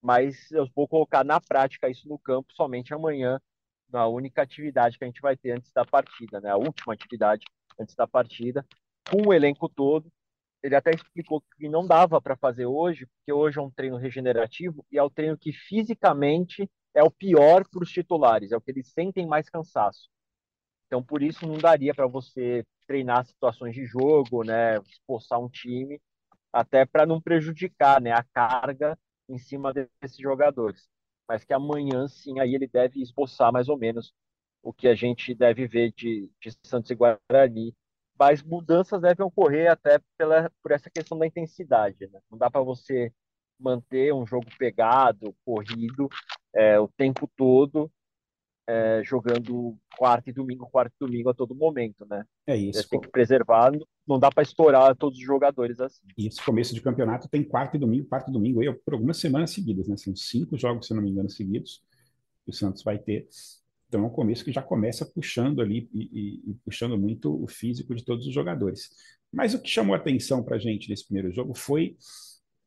[0.02, 3.42] Mas eu vou colocar na prática isso no campo somente amanhã,
[3.90, 6.52] na única atividade que a gente vai ter antes da partida, né?
[6.52, 7.44] A última atividade
[7.80, 8.66] antes da partida,
[9.10, 10.12] com o elenco todo.
[10.64, 14.86] ele até explicou que não dava para fazer hoje, porque hoje é um treino regenerativo
[14.92, 18.72] e é o treino que fisicamente é o pior para os titulares, é o que
[18.72, 20.10] eles sentem mais cansaço.
[20.88, 26.02] Então, por isso, não daria para você treinar situações de jogo, né, esforçar um time,
[26.52, 28.98] até para não prejudicar né, a carga
[29.30, 30.88] em cima desses jogadores.
[31.28, 34.14] Mas que amanhã, sim, aí ele deve esboçar mais ou menos
[34.64, 37.76] o que a gente deve ver de, de Santos e Guarani
[38.20, 42.08] mas mudanças devem ocorrer até pela, por essa questão da intensidade.
[42.08, 42.20] Né?
[42.30, 43.14] Não dá para você
[43.60, 46.10] manter um jogo pegado, corrido,
[46.54, 47.92] é, o tempo todo,
[48.68, 52.26] é, jogando quarto e domingo, quarto e domingo a todo momento, né?
[52.46, 52.82] É isso.
[52.82, 53.72] Você tem que preservar,
[54.06, 56.02] não dá para estourar todos os jogadores assim.
[56.18, 59.52] Isso, começo de campeonato tem quarto e domingo, quarto e domingo aí por algumas semanas
[59.52, 59.96] seguidas, né?
[59.96, 61.82] São cinco jogos, se não me engano, seguidos
[62.44, 63.28] que o Santos vai ter.
[63.88, 67.48] Então é um começo que já começa puxando ali e, e, e puxando muito o
[67.48, 68.90] físico de todos os jogadores.
[69.32, 71.96] Mas o que chamou a atenção para a gente nesse primeiro jogo foi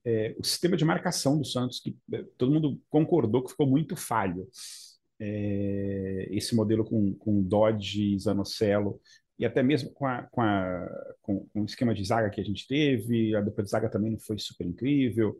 [0.05, 3.97] é, o sistema de marcação do Santos, que é, todo mundo concordou que ficou muito
[3.97, 4.49] falho.
[5.21, 8.99] É, esse modelo com, com Dodge, Zanocelo,
[9.39, 10.89] e até mesmo com, a, com, a,
[11.23, 14.13] com, com, o esquema de zaga que a gente teve, a dupla de zaga também
[14.13, 15.39] não foi super incrível.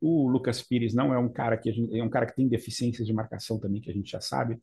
[0.00, 3.06] O Lucas Pires não é um cara que gente, é um cara que tem deficiências
[3.06, 4.58] de marcação também, que a gente já sabe.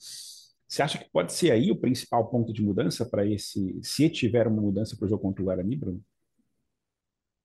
[0.68, 4.48] Você acha que pode ser aí o principal ponto de mudança para esse, se tiver
[4.48, 6.04] uma mudança para o jogo contra o Guarani, Bruno?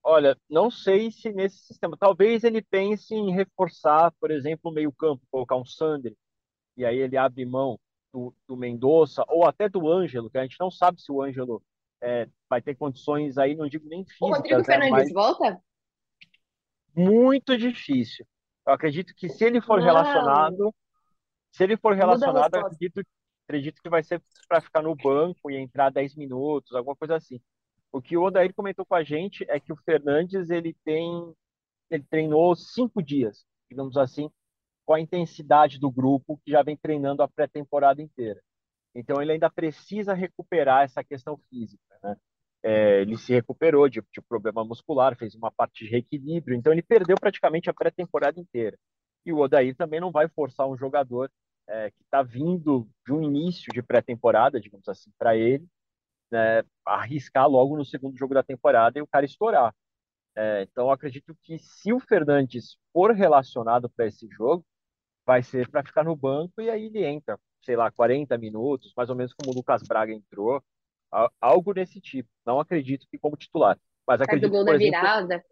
[0.02, 1.96] Olha, não sei se nesse sistema.
[1.96, 6.14] Talvez ele pense em reforçar, por exemplo, o meio-campo, colocar um Sander,
[6.76, 7.78] e aí ele abre mão
[8.12, 11.62] do, do Mendonça, ou até do Ângelo, que a gente não sabe se o Ângelo
[12.00, 14.28] é, vai ter condições aí, não digo nem físicas.
[14.28, 15.12] O Rodrigo né, Fernandes mas...
[15.12, 15.62] volta?
[16.94, 18.26] Muito difícil.
[18.66, 19.84] Eu acredito que se ele for não.
[19.84, 20.74] relacionado,
[21.52, 23.02] se ele for relacionado, acredito,
[23.46, 27.40] acredito que vai ser para ficar no banco e entrar 10 minutos, alguma coisa assim.
[27.92, 31.34] O que o Odair comentou com a gente é que o Fernandes ele tem
[31.90, 34.30] ele treinou cinco dias, digamos assim,
[34.90, 38.40] com a intensidade do grupo que já vem treinando a pré-temporada inteira.
[38.92, 42.16] Então ele ainda precisa recuperar essa questão física, né?
[42.60, 46.82] É, ele se recuperou de, de problema muscular, fez uma parte de reequilíbrio, então ele
[46.82, 48.76] perdeu praticamente a pré-temporada inteira.
[49.24, 51.30] E o Odair também não vai forçar um jogador
[51.68, 55.68] é, que está vindo de um início de pré-temporada, digamos assim, para ele,
[56.32, 59.72] né, arriscar logo no segundo jogo da temporada e o cara estourar.
[60.34, 64.64] É, então, acredito que se o Fernandes for relacionado para esse jogo,
[65.30, 69.08] vai ser para ficar no banco e aí ele entra, sei lá, 40 minutos, mais
[69.08, 70.60] ou menos como o Lucas Braga entrou,
[71.40, 72.28] algo desse tipo.
[72.44, 75.44] Não acredito que como titular, mas acredito o gol da exemplo, virada.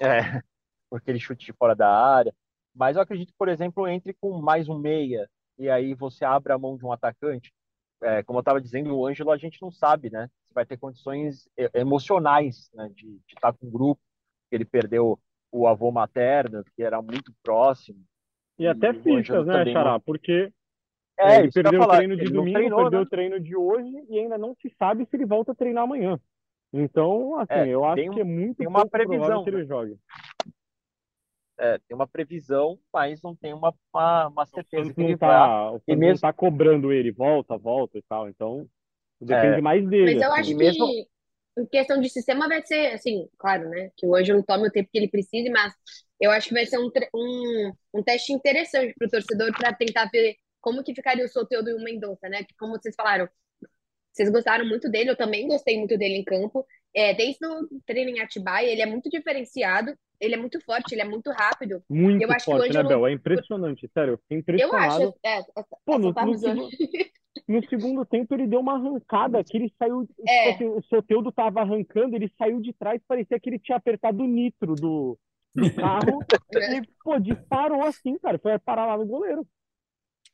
[0.00, 0.18] É,
[0.90, 2.34] porque ele chute de fora da área.
[2.74, 6.58] Mas eu acredito, por exemplo, entre com mais um meia, e aí você abre a
[6.58, 7.54] mão de um atacante.
[8.02, 10.28] É, como eu estava dizendo, o Ângelo a gente não sabe, né?
[10.48, 12.90] Se vai ter condições emocionais né?
[12.92, 14.02] de, estar tá com o grupo.
[14.50, 15.20] Ele perdeu
[15.52, 18.04] o avô materno, que era muito próximo.
[18.58, 19.98] E, e até físicas, né, Xará?
[20.00, 20.50] Porque
[21.18, 23.06] é, ele perdeu o treino de domingo, treinou, perdeu né?
[23.06, 26.18] o treino de hoje e ainda não se sabe se ele volta a treinar amanhã.
[26.72, 29.64] Então, assim, é, eu acho um, que é muito tem uma previsão que ele né?
[29.64, 29.96] jogue
[31.58, 35.80] é, tem uma previsão, mas não tem uma, uma, uma certeza que ele tá, vai.
[35.86, 38.28] E mesmo está cobrando ele, volta, volta e tal.
[38.28, 38.66] Então,
[39.20, 40.14] depende é, mais dele.
[40.14, 40.40] Mas eu assim.
[40.40, 40.86] acho que mesmo...
[41.58, 43.90] em questão de sistema vai ser, assim, claro, né?
[43.96, 45.72] Que o Ângelo tome o tempo que ele precise, mas
[46.24, 50.08] eu acho que vai ser um, um, um teste interessante para o torcedor para tentar
[50.10, 52.42] ver como que ficaria o Soteldo e o Mendonça, né?
[52.42, 53.28] Que como vocês falaram,
[54.12, 56.64] vocês gostaram muito dele, eu também gostei muito dele em campo.
[56.94, 61.02] É, desde o treino em Atibaia, ele é muito diferenciado, ele é muito forte, ele
[61.02, 61.82] é muito rápido.
[61.90, 63.06] Muito eu acho forte, que né, Bel?
[63.06, 64.12] É impressionante, sério.
[64.12, 65.02] Eu fiquei impressionado.
[65.02, 66.68] Eu acho, é, Pô, no, no, segundo,
[67.48, 70.08] no, segundo tempo ele deu uma arrancada que ele saiu.
[70.26, 70.52] É.
[70.52, 74.22] Tipo assim, o Soteudo tava arrancando, ele saiu de trás, parecia que ele tinha apertado
[74.22, 75.18] o nitro do,
[75.54, 76.20] do carro.
[76.52, 78.38] e, pô, disparou assim, cara.
[78.38, 79.46] Foi parar lá no goleiro.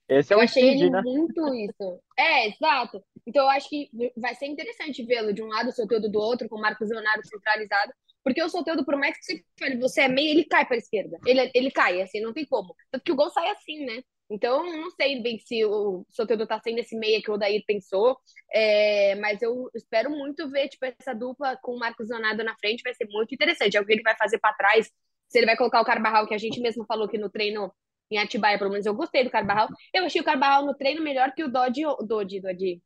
[0.08, 1.00] Esse é eu achei ele né?
[1.02, 2.02] muito isso.
[2.18, 3.02] É, exato.
[3.24, 6.48] Então eu acho que vai ser interessante vê-lo de um lado, o Soteldo do outro,
[6.48, 7.92] com o Marcos Leonardo centralizado,
[8.24, 11.16] porque o Soteldo, por mais que você, você é meio, ele cai para a esquerda.
[11.24, 12.74] Ele, ele cai, assim, não tem como.
[12.90, 14.02] Tanto que o gol sai assim, né?
[14.30, 18.16] Então, não sei bem se o Soteldo tá sendo esse meia que o Odair pensou,
[18.52, 22.82] é, mas eu espero muito ver, tipo, essa dupla com o Marcos Leonardo na frente,
[22.84, 23.76] vai ser muito interessante.
[23.76, 24.88] É o que ele vai fazer para trás,
[25.28, 27.72] se ele vai colocar o Carbarral, que a gente mesmo falou que no treino
[28.08, 29.68] em Atibaia, pelo menos eu gostei do Carbarral.
[29.92, 32.82] Eu achei o Carbarral no treino melhor que o Dodge, Dodge, Dodge,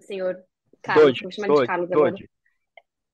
[0.00, 0.36] senhor
[0.82, 2.14] Carlos, Dodge, vou chamar Dodge, de Carlos agora.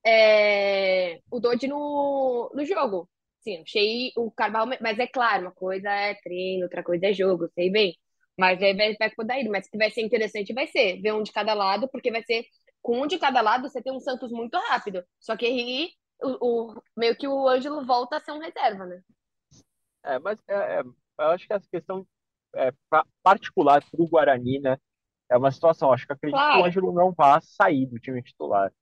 [0.05, 3.09] É, o Dodge no, no jogo.
[3.45, 7.47] Sim, achei o Carbarral, mas é claro, uma coisa é treino, outra coisa é jogo,
[7.53, 7.95] sei bem.
[8.35, 11.31] Mas aí vai, vai poder mas que vai ser interessante vai ser ver um de
[11.31, 12.43] cada lado, porque vai ser
[12.81, 15.03] com um de cada lado você tem um Santos muito rápido.
[15.19, 19.01] Só que aí o, o, meio que o Ângelo volta a ser um reserva, né?
[20.03, 22.03] É, mas é, é, eu acho que essa questão
[22.55, 22.73] é,
[23.21, 24.77] particular para o Guarani, né?
[25.29, 25.91] É uma situação.
[25.93, 26.55] Acho que acredito claro.
[26.55, 28.73] que o Ângelo não vá sair do time titular.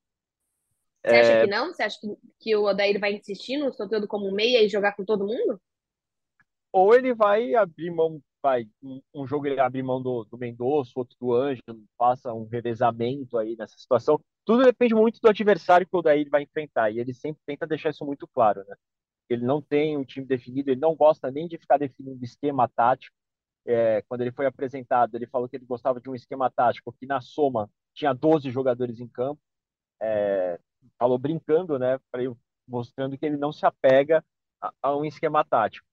[1.05, 1.73] Você acha que não?
[1.73, 5.03] Você acha que, que o Odair vai insistir no Soteldo como meia e jogar com
[5.03, 5.59] todo mundo?
[6.71, 10.91] Ou ele vai abrir mão, vai, um, um jogo ele abre mão do, do Mendonça,
[10.95, 14.19] outro do Ângelo, faça um revezamento aí nessa situação.
[14.45, 17.89] Tudo depende muito do adversário que o Odair vai enfrentar, e ele sempre tenta deixar
[17.89, 18.75] isso muito claro, né?
[19.29, 23.15] Ele não tem um time definido, ele não gosta nem de ficar definindo esquema tático.
[23.65, 27.05] É, quando ele foi apresentado, ele falou que ele gostava de um esquema tático que
[27.05, 29.39] na soma tinha 12 jogadores em campo.
[30.01, 30.59] É,
[30.97, 31.99] falou brincando, né,
[32.67, 34.23] mostrando que ele não se apega
[34.61, 35.87] a, a, um esquema tático.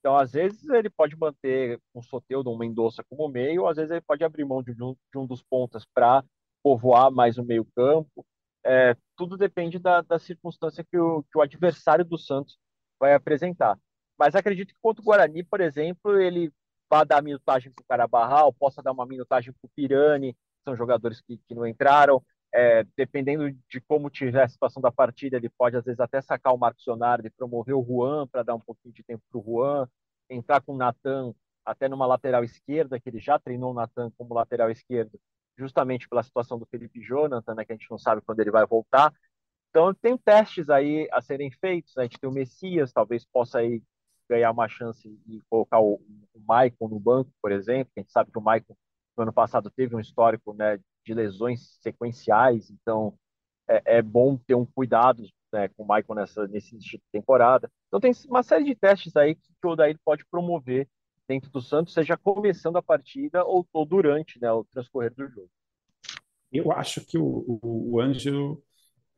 [0.00, 3.90] Então, às vezes, ele pode manter um Soteldo, um Mendonça como meio, ou às vezes
[3.90, 6.24] ele pode abrir mão de um, de um dos pontas para
[6.62, 8.24] povoar mais o meio campo.
[8.64, 12.58] É, tudo depende da, da circunstância que o, que o adversário do Santos
[13.00, 13.78] vai apresentar.
[14.18, 16.52] Mas acredito que contra o Guarani, por exemplo, ele
[16.88, 21.20] vá dar minutagem para o Carabarral, possa dar uma minutagem para o Pirani, são jogadores
[21.20, 22.22] que, que não entraram.
[22.54, 26.54] É, dependendo de como tiver a situação da partida, ele pode às vezes até sacar
[26.54, 29.44] o Marcos Leonardo e promover o Juan para dar um pouquinho de tempo para o
[29.44, 29.88] Juan,
[30.30, 34.34] entrar com o Natan até numa lateral esquerda, que ele já treinou o Natan como
[34.34, 35.20] lateral esquerdo,
[35.58, 38.64] justamente pela situação do Felipe Jonathan, né, que a gente não sabe quando ele vai
[38.64, 39.12] voltar.
[39.70, 41.94] Então, tem testes aí a serem feitos.
[41.96, 42.04] Né?
[42.04, 43.82] A gente tem o Messias, talvez possa aí
[44.28, 46.00] ganhar uma chance e colocar o,
[46.34, 47.92] o Maicon no banco, por exemplo.
[47.96, 48.74] A gente sabe que o Maicon,
[49.16, 53.14] no ano passado, teve um histórico né, de lesões sequenciais, então
[53.68, 57.70] é, é bom ter um cuidado né, com o Maicon nessa, nesse início de temporada.
[57.88, 60.88] Então, tem uma série de testes aí que, que o Odair pode promover
[61.28, 65.50] dentro do Santos, seja começando a partida ou, ou durante né, o transcorrer do jogo.
[66.52, 68.62] Eu acho que o, o, o Ângelo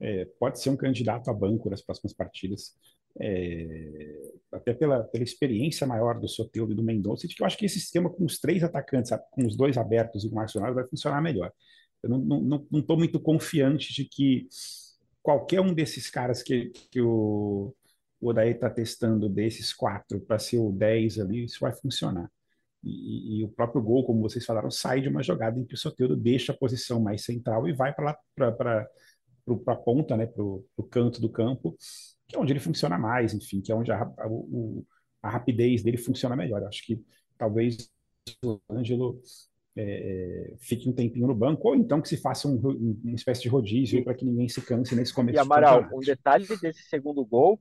[0.00, 2.74] é, pode ser um candidato a banco nas próximas partidas,
[3.20, 7.66] é, até pela, pela experiência maior do Soteldo e do Mendonça, que eu acho que
[7.66, 11.20] esse esquema com os três atacantes, com os dois abertos e o Marcos vai funcionar
[11.20, 11.52] melhor.
[12.02, 14.48] Eu não estou muito confiante de que
[15.22, 17.74] qualquer um desses caras que, que o,
[18.20, 22.30] o está testando, desses quatro, para ser o 10 ali, isso vai funcionar.
[22.82, 25.78] E, e, o próprio gol, como vocês falaram, sai de uma jogada em que o
[25.78, 28.16] Soteldo deixa a posição mais central e vai para
[29.66, 31.76] a ponta, né, para o canto do campo,
[32.28, 34.28] que é onde ele funciona mais, enfim, que é onde a, a,
[35.22, 36.60] a rapidez dele funciona melhor.
[36.60, 37.02] Eu acho que
[37.38, 37.90] talvez
[38.44, 39.20] o Ângelo
[39.74, 43.42] é, fique um tempinho no banco, ou então que se faça um, um, uma espécie
[43.42, 45.36] de rodízio para que ninguém se canse nesse começo.
[45.36, 47.58] E Amaral, um detalhe desse segundo gol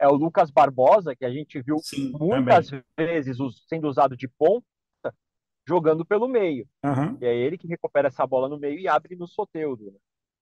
[0.00, 2.84] é o Lucas Barbosa, que a gente viu Sim, muitas também.
[2.96, 3.36] vezes
[3.68, 4.64] sendo usado de ponta,
[5.66, 6.66] jogando pelo meio.
[6.84, 7.18] Uhum.
[7.20, 9.86] E é ele que recupera essa bola no meio e abre no Soteudo.
[9.86, 9.98] Né?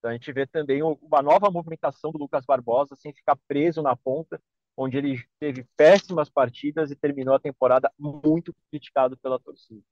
[0.06, 3.96] Então a gente vê também uma nova movimentação do Lucas Barbosa sem ficar preso na
[3.96, 4.40] ponta,
[4.76, 9.82] onde ele teve péssimas partidas e terminou a temporada muito criticado pela torcida.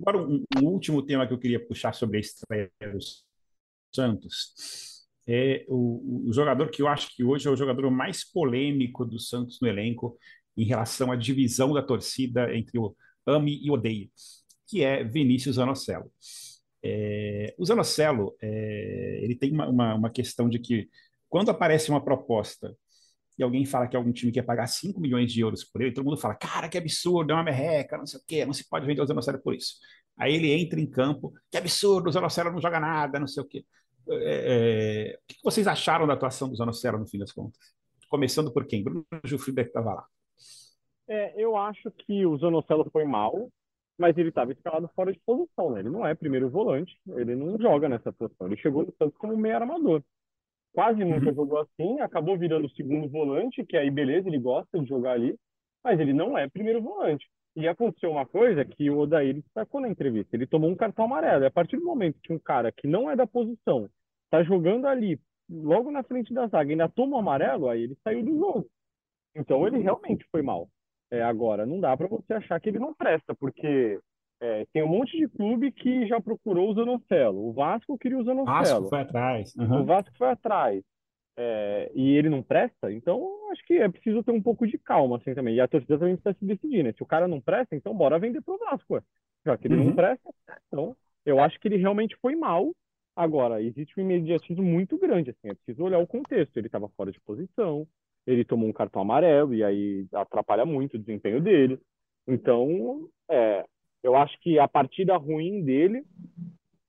[0.00, 2.98] Agora, um, um último tema que eu queria puxar sobre a estreia do
[3.94, 9.04] Santos é o, o, jogador que eu acho que hoje é o jogador mais polêmico
[9.04, 10.18] do Santos no elenco
[10.56, 14.10] em relação à divisão da torcida entre o ame e odeie,
[14.66, 16.10] que é Vinícius Anocelo.
[16.84, 17.31] É,
[17.62, 20.90] o Zanocelo, é, ele tem uma, uma, uma, questão de que
[21.28, 22.76] quando aparece uma proposta
[23.38, 26.04] e alguém fala que algum time quer pagar 5 milhões de euros por ele, todo
[26.04, 28.84] mundo fala, cara, que absurdo, é uma merreca, não sei o quê, não se pode
[28.84, 29.76] vender o Zanocelo por isso.
[30.18, 33.46] Aí ele entra em campo, que absurdo, o Zanocelo não joga nada, não sei o
[33.46, 33.64] quê.
[34.10, 37.60] É, é o que vocês acharam da atuação do Zanocelo no fim das contas?
[38.08, 38.82] Começando por quem?
[38.82, 40.06] Bruno Gilfrida que estava lá.
[41.08, 43.48] É, eu acho que o Zanocelo foi mal,
[43.98, 45.80] mas ele estava escalado fora de posição, né?
[45.80, 48.46] Ele não é primeiro volante, ele não joga nessa posição.
[48.46, 50.02] Ele chegou no Santos como meio armador.
[50.74, 51.34] Quase nunca uhum.
[51.34, 55.38] jogou assim, acabou virando segundo volante, que aí beleza, ele gosta de jogar ali,
[55.84, 57.26] mas ele não é primeiro volante.
[57.54, 61.44] E aconteceu uma coisa que o Odair destacou na entrevista, ele tomou um cartão amarelo.
[61.44, 63.90] E a partir do momento que um cara que não é da posição
[64.24, 68.24] está jogando ali, logo na frente da zaga, ainda toma um amarelo, aí ele saiu
[68.24, 68.66] do jogo.
[69.34, 70.68] Então ele realmente foi mal.
[71.12, 74.00] É, agora, não dá para você achar que ele não presta, porque
[74.40, 77.48] é, tem um monte de clube que já procurou o Zanocelo.
[77.48, 78.48] O Vasco queria o Zanocelo.
[78.48, 79.54] O Vasco foi atrás.
[79.54, 79.82] Uhum.
[79.82, 80.82] O Vasco foi atrás.
[81.36, 85.18] É, e ele não presta, então acho que é preciso ter um pouco de calma
[85.18, 85.54] assim também.
[85.54, 86.92] E a torcida também precisa se decidir, né?
[86.92, 88.94] Se o cara não presta, então bora vender pro Vasco.
[88.94, 89.02] Ué.
[89.44, 89.84] Já que ele uhum.
[89.84, 90.30] não presta,
[90.66, 90.96] então
[91.26, 92.72] eu acho que ele realmente foi mal.
[93.14, 96.56] Agora, existe um imediatismo muito grande, assim, é preciso olhar o contexto.
[96.56, 97.86] Ele estava fora de posição,
[98.26, 101.80] ele tomou um cartão amarelo e aí atrapalha muito o desempenho dele.
[102.26, 103.64] Então, é,
[104.02, 106.04] eu acho que a partida ruim dele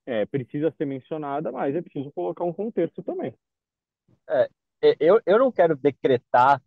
[0.06, 3.34] é, precisa ser mencionada, mas é preciso colocar um contexto também.
[4.30, 4.48] É,
[5.00, 6.62] eu, eu não quero decretar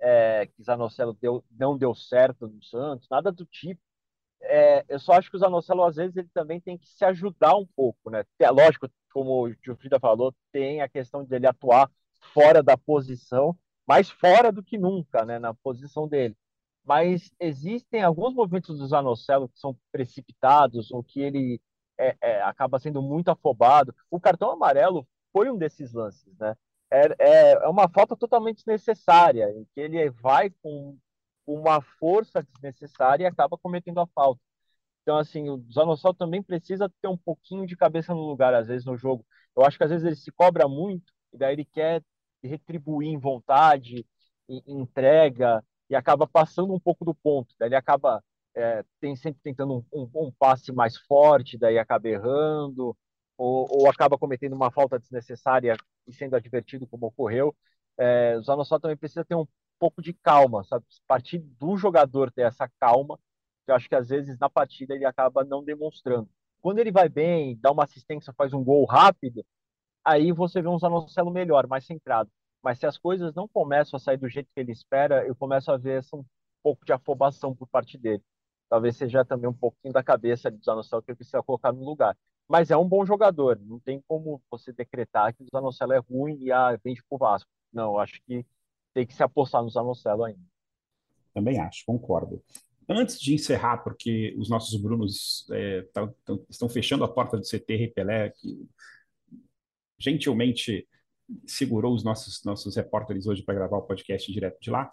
[0.00, 3.80] é, que Zanocelo deu, não deu certo no Santos, nada do tipo.
[4.42, 7.56] É, eu só acho que o Zanocelo, às vezes, ele também tem que se ajudar
[7.56, 8.24] um pouco, né?
[8.38, 11.90] É lógico, como o Gilfrida falou, tem a questão dele atuar
[12.32, 15.38] fora da posição, mais fora do que nunca, né?
[15.38, 16.36] Na posição dele.
[16.84, 21.60] Mas existem alguns movimentos do Zanocelo que são precipitados ou que ele
[21.98, 23.94] é, é, acaba sendo muito afobado.
[24.10, 26.54] O cartão amarelo foi um desses lances, né?
[26.90, 30.96] É, é, é uma falta totalmente desnecessária, em que ele vai com
[31.46, 34.40] uma força desnecessária e acaba cometendo a falta.
[35.02, 38.84] Então, assim, o Zanossal também precisa ter um pouquinho de cabeça no lugar, às vezes,
[38.84, 39.24] no jogo.
[39.56, 42.02] Eu acho que às vezes ele se cobra muito, e daí ele quer
[42.46, 44.06] retribuir em vontade,
[44.48, 47.54] em entrega, e acaba passando um pouco do ponto.
[47.58, 48.22] Daí ele acaba
[48.56, 52.96] é, tem sempre tentando um, um, um, passe mais forte, daí acaba errando,
[53.36, 57.54] ou, ou, acaba cometendo uma falta desnecessária e sendo advertido como ocorreu.
[57.98, 59.46] É, o Zanossal também precisa ter um
[59.78, 60.86] pouco de calma, sabe?
[61.06, 63.18] Partir do jogador ter essa calma,
[63.66, 66.28] que eu acho que às vezes na partida ele acaba não demonstrando.
[66.62, 69.44] Quando ele vai bem, dá uma assistência, faz um gol rápido,
[70.06, 72.30] aí você vê um Zanocelo melhor, mais centrado.
[72.62, 75.70] Mas se as coisas não começam a sair do jeito que ele espera, eu começo
[75.70, 76.24] a ver um
[76.62, 78.22] pouco de afobação por parte dele.
[78.68, 82.16] Talvez seja também um pouquinho da cabeça de Zanocelo que ele precisa colocar no lugar.
[82.48, 86.38] Mas é um bom jogador, não tem como você decretar que o Zanocelo é ruim
[86.40, 87.50] e ah, vende pro Vasco.
[87.72, 88.46] Não, acho que
[88.94, 90.40] tem que se apostar no Zanocelo ainda.
[91.34, 92.42] Também acho, concordo.
[92.88, 96.14] Antes de encerrar, porque os nossos Brunos é, tão,
[96.48, 98.68] estão fechando a porta do CT Repelé, que
[99.98, 100.86] gentilmente
[101.46, 104.88] segurou os nossos, nossos repórteres hoje para gravar o podcast direto de lá.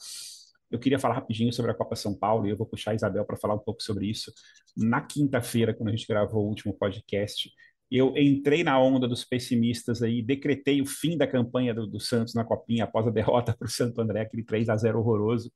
[0.71, 3.23] Eu queria falar rapidinho sobre a Copa São Paulo e eu vou puxar a Isabel
[3.25, 4.33] para falar um pouco sobre isso.
[4.75, 7.51] Na quinta-feira, quando a gente gravou o último podcast,
[7.91, 12.33] eu entrei na onda dos pessimistas aí, decretei o fim da campanha do, do Santos
[12.33, 15.51] na Copinha após a derrota para o Santo André, aquele 3 a 0 horroroso.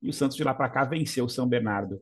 [0.00, 2.00] E o Santos de lá para cá venceu o São Bernardo.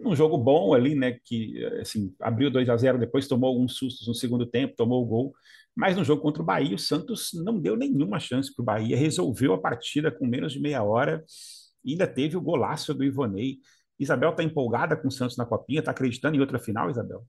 [0.00, 1.18] Um jogo bom ali, né?
[1.24, 5.06] Que assim, abriu 2 a 0 depois tomou alguns sustos no segundo tempo, tomou o
[5.06, 5.34] gol.
[5.74, 8.96] Mas no jogo contra o Bahia, o Santos não deu nenhuma chance para o Bahia,
[8.96, 11.24] resolveu a partida com menos de meia hora
[11.84, 13.58] e ainda teve o golaço do Ivonei.
[13.98, 17.24] Isabel está empolgada com o Santos na Copinha, está acreditando em outra final, Isabel?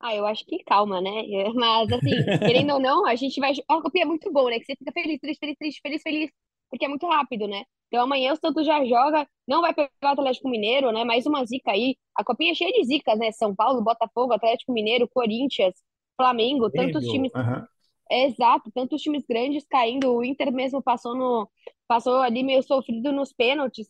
[0.00, 1.10] Ah, eu acho que calma, né?
[1.54, 3.52] Mas, assim, querendo ou não, a gente vai.
[3.68, 4.58] A Copinha é muito bom, né?
[4.58, 6.30] Que você fica feliz, feliz, feliz, feliz, feliz, feliz,
[6.70, 7.64] porque é muito rápido, né?
[7.88, 11.04] Então amanhã o Santos já joga, não vai pegar o Atlético Mineiro, né?
[11.04, 11.96] Mais uma zica aí.
[12.14, 13.32] A Copinha é cheia de zicas, né?
[13.32, 15.74] São Paulo, Botafogo, Atlético Mineiro, Corinthians,
[16.16, 17.32] Flamengo, tantos times.
[17.34, 17.64] Uhum.
[18.10, 20.12] exato, tantos times grandes caindo.
[20.14, 21.48] O Inter mesmo passou no
[21.86, 23.88] passou ali meio sofrido nos pênaltis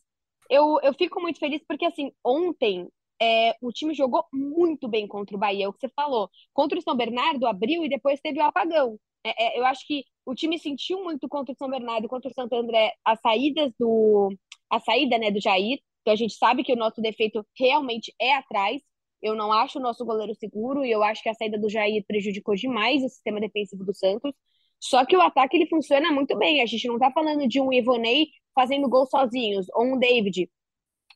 [0.48, 2.88] eu, eu fico muito feliz porque, assim, ontem
[3.20, 6.30] é, o time jogou muito bem contra o Bahia, é o que você falou.
[6.52, 8.98] Contra o São Bernardo, abriu e depois teve o apagão.
[9.24, 12.34] É, é, eu acho que o time sentiu muito contra o São Bernardo contra o
[12.34, 14.28] Santo André as saídas do.
[14.70, 15.78] a saída né, do Jair.
[16.02, 18.82] Então a gente sabe que o nosso defeito realmente é atrás.
[19.22, 22.04] Eu não acho o nosso goleiro seguro e eu acho que a saída do Jair
[22.06, 24.34] prejudicou demais o sistema defensivo do Santos.
[24.78, 26.60] Só que o ataque ele funciona muito bem.
[26.60, 30.50] A gente não tá falando de um Ivonei fazendo gol sozinhos, ou um David,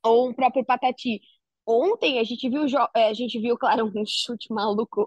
[0.03, 1.21] ou um próprio Patati.
[1.67, 2.63] Ontem a gente viu,
[2.95, 5.07] é, a gente viu, claro, um chute maluco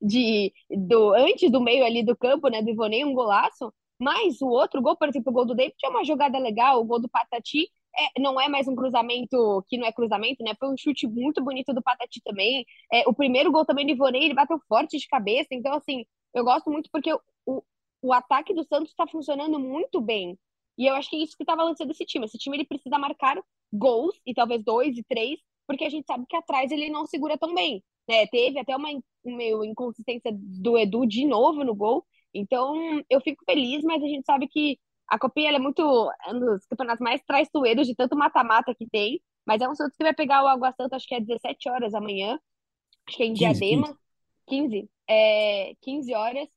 [0.00, 4.48] de do antes do meio ali do campo, né, do Ivonei, um golaço, mas o
[4.48, 7.08] outro gol, por exemplo, o gol do David é uma jogada legal, o gol do
[7.08, 10.54] Patati é, não é mais um cruzamento que não é cruzamento, né?
[10.58, 12.64] Foi um chute muito bonito do Patati também.
[12.92, 16.44] É, o primeiro gol também do Ivonei, ele bateu forte de cabeça, então assim, eu
[16.44, 17.12] gosto muito porque
[17.46, 17.62] o,
[18.02, 20.38] o ataque do Santos está funcionando muito bem.
[20.78, 22.26] E eu acho que é isso que está balançando esse time.
[22.26, 23.42] Esse time ele precisa marcar
[23.72, 27.38] gols, e talvez dois e três, porque a gente sabe que atrás ele não segura
[27.38, 27.82] tão bem.
[28.08, 28.26] Né?
[28.26, 28.88] Teve até uma,
[29.24, 32.04] uma inconsistência do Edu de novo no gol.
[32.32, 35.82] Então, eu fico feliz, mas a gente sabe que a Copinha é muito
[36.26, 39.20] é um dos campeonatos mais traiçoeiros de tanto mata-mata que tem.
[39.46, 41.94] Mas é um Santos que vai pegar o Água Santa, acho que é 17 horas
[41.94, 42.38] amanhã.
[43.06, 43.86] Acho que é em 15, Diadema.
[43.86, 43.98] 15.
[44.46, 46.48] 15, é, 15 horas.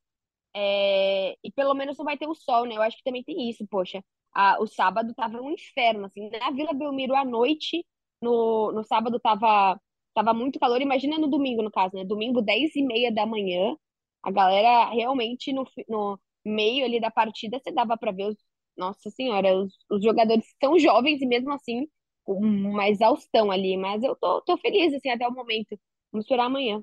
[0.56, 2.76] É, e pelo menos não vai ter o sol, né?
[2.76, 4.04] Eu acho que também tem isso, poxa.
[4.34, 6.30] A, o sábado tava um inferno, assim.
[6.30, 7.86] Na Vila Belmiro à noite,
[8.22, 9.80] no, no sábado tava,
[10.14, 10.82] tava muito calor.
[10.82, 12.06] Imagina no domingo, no caso, né?
[12.06, 13.76] Domingo, 10 e meia da manhã.
[14.24, 18.38] A galera realmente no, no meio ali da partida, você dava para ver os.
[18.78, 21.86] Nossa Senhora, os, os jogadores são jovens e mesmo assim
[22.26, 23.76] uma exaustão ali.
[23.78, 25.78] Mas eu tô, tô feliz, assim, até o momento.
[26.12, 26.82] Vamos esperar amanhã.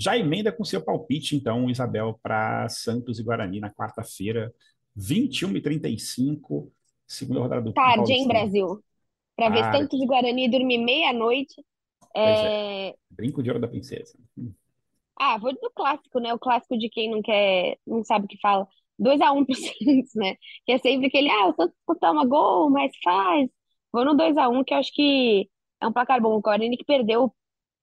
[0.00, 4.52] Já emenda com seu palpite, então, Isabel, para Santos e Guarani na quarta-feira,
[4.94, 6.72] 21 e 35
[7.06, 8.82] segunda rodada do Tarde, hein, Brasil?
[9.38, 11.64] Para ver Santos e Guarani dormir meia-noite.
[12.12, 12.88] É...
[12.88, 12.94] é...
[13.08, 14.18] Brinco de ouro da princesa.
[15.16, 16.34] Ah, vou do clássico, né?
[16.34, 18.66] O clássico de quem não quer, não sabe o que fala.
[19.00, 20.34] 2x1 pro Santos, né?
[20.66, 23.48] Que é sempre aquele, ah, o Santos toma gol, mas faz.
[23.92, 25.48] Vou no 2x1, que eu acho que
[25.80, 26.34] é um placar bom.
[26.34, 27.32] O Guarani que perdeu o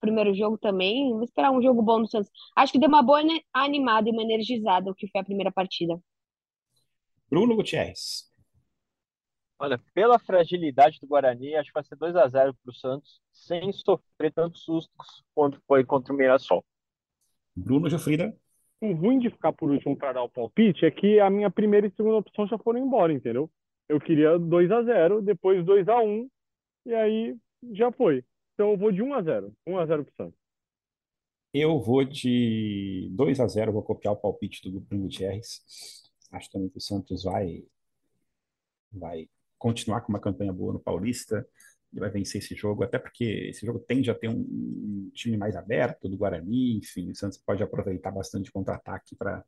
[0.02, 1.10] primeiro jogo também.
[1.14, 2.30] Vou esperar um jogo bom do Santos.
[2.54, 3.22] Acho que deu uma boa
[3.54, 5.98] animada e uma energizada, o que foi a primeira partida.
[7.30, 8.30] Bruno Gutierrez.
[9.58, 13.22] Olha, pela fragilidade do Guarani, acho que vai ser 2 a 0 para o Santos,
[13.32, 16.64] sem sofrer tantos sustos quanto foi contra o Mirassol.
[17.56, 18.36] Bruno Jofrida.
[18.82, 21.88] O ruim de ficar por último para dar o palpite é que a minha primeira
[21.88, 23.50] e segunda opção já foram embora, entendeu?
[23.88, 26.30] Eu queria 2 a 0 depois 2 a 1
[26.88, 27.38] e aí
[27.72, 28.26] já foi.
[28.54, 30.40] Então eu vou de 1 a 0 1 a 0 para o Santos.
[31.54, 35.64] Eu vou de 2 a 0 vou copiar o palpite do Bruno Gutierrez.
[36.32, 37.64] Acho também que o Santos vai,
[38.92, 41.46] vai continuar com uma campanha boa no Paulista
[41.94, 45.38] e vai vencer esse jogo, até porque esse jogo tende a ter um, um time
[45.38, 49.44] mais aberto do Guarani, enfim, o Santos pode aproveitar bastante contra-ataque para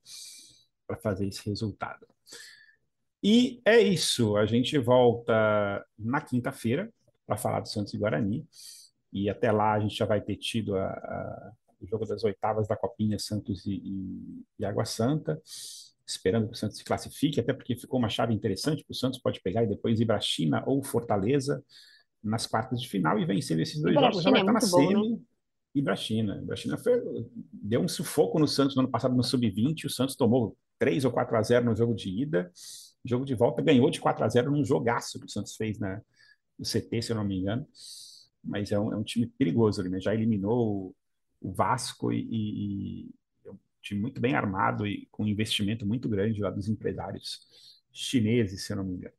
[1.02, 2.08] fazer esse resultado.
[3.22, 6.90] E é isso, a gente volta na quinta-feira
[7.26, 8.48] para falar do Santos e Guarani,
[9.12, 11.52] e até lá a gente já vai ter tido a, a,
[11.82, 15.42] o jogo das oitavas da Copinha Santos e, e, e Água Santa,
[16.08, 19.20] esperando que o Santos se classifique, até porque ficou uma chave interessante, que o Santos
[19.20, 21.64] pode pegar e depois ir para China ou Fortaleza
[22.24, 25.12] nas quartas de final e vencer esses dois jogos, já vai estar é na semi.
[25.12, 25.20] Né?
[25.76, 26.44] E para a China.
[26.50, 27.00] A China foi,
[27.54, 29.86] deu um sufoco no Santos no ano passado no Sub-20.
[29.86, 32.52] O Santos tomou 3 ou 4 a 0 no jogo de ida.
[33.06, 35.78] O jogo de volta ganhou de 4 a 0 num jogaço que o Santos fez
[35.78, 36.02] na,
[36.58, 37.68] no CT, se eu não me engano.
[38.44, 40.00] Mas é um, é um time perigoso ali, né?
[40.00, 40.96] Já eliminou
[41.42, 43.10] o, o Vasco e, e,
[43.88, 47.40] time muito bem armado e com um investimento muito grande lá dos empresários
[47.92, 49.14] chineses, se eu não me engano.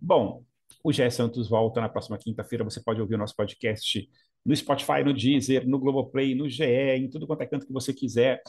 [0.00, 0.44] Bom,
[0.82, 2.64] o Gé Santos volta na próxima quinta-feira.
[2.64, 4.08] Você pode ouvir o nosso podcast
[4.44, 7.92] no Spotify, no Deezer, no Globoplay, no GE, em tudo quanto é canto que você
[7.92, 8.42] quiser.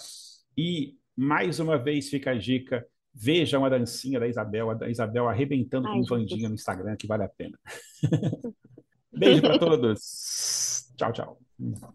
[0.57, 2.85] E, mais uma vez, fica a dica.
[3.13, 6.95] Veja uma dancinha da Isabel, a da Isabel arrebentando Ai, com o Vandinha no Instagram,
[6.95, 7.59] que vale a pena.
[9.15, 10.91] Beijo para todos.
[10.97, 11.52] Tchau, tchau.
[11.63, 11.93] Wow.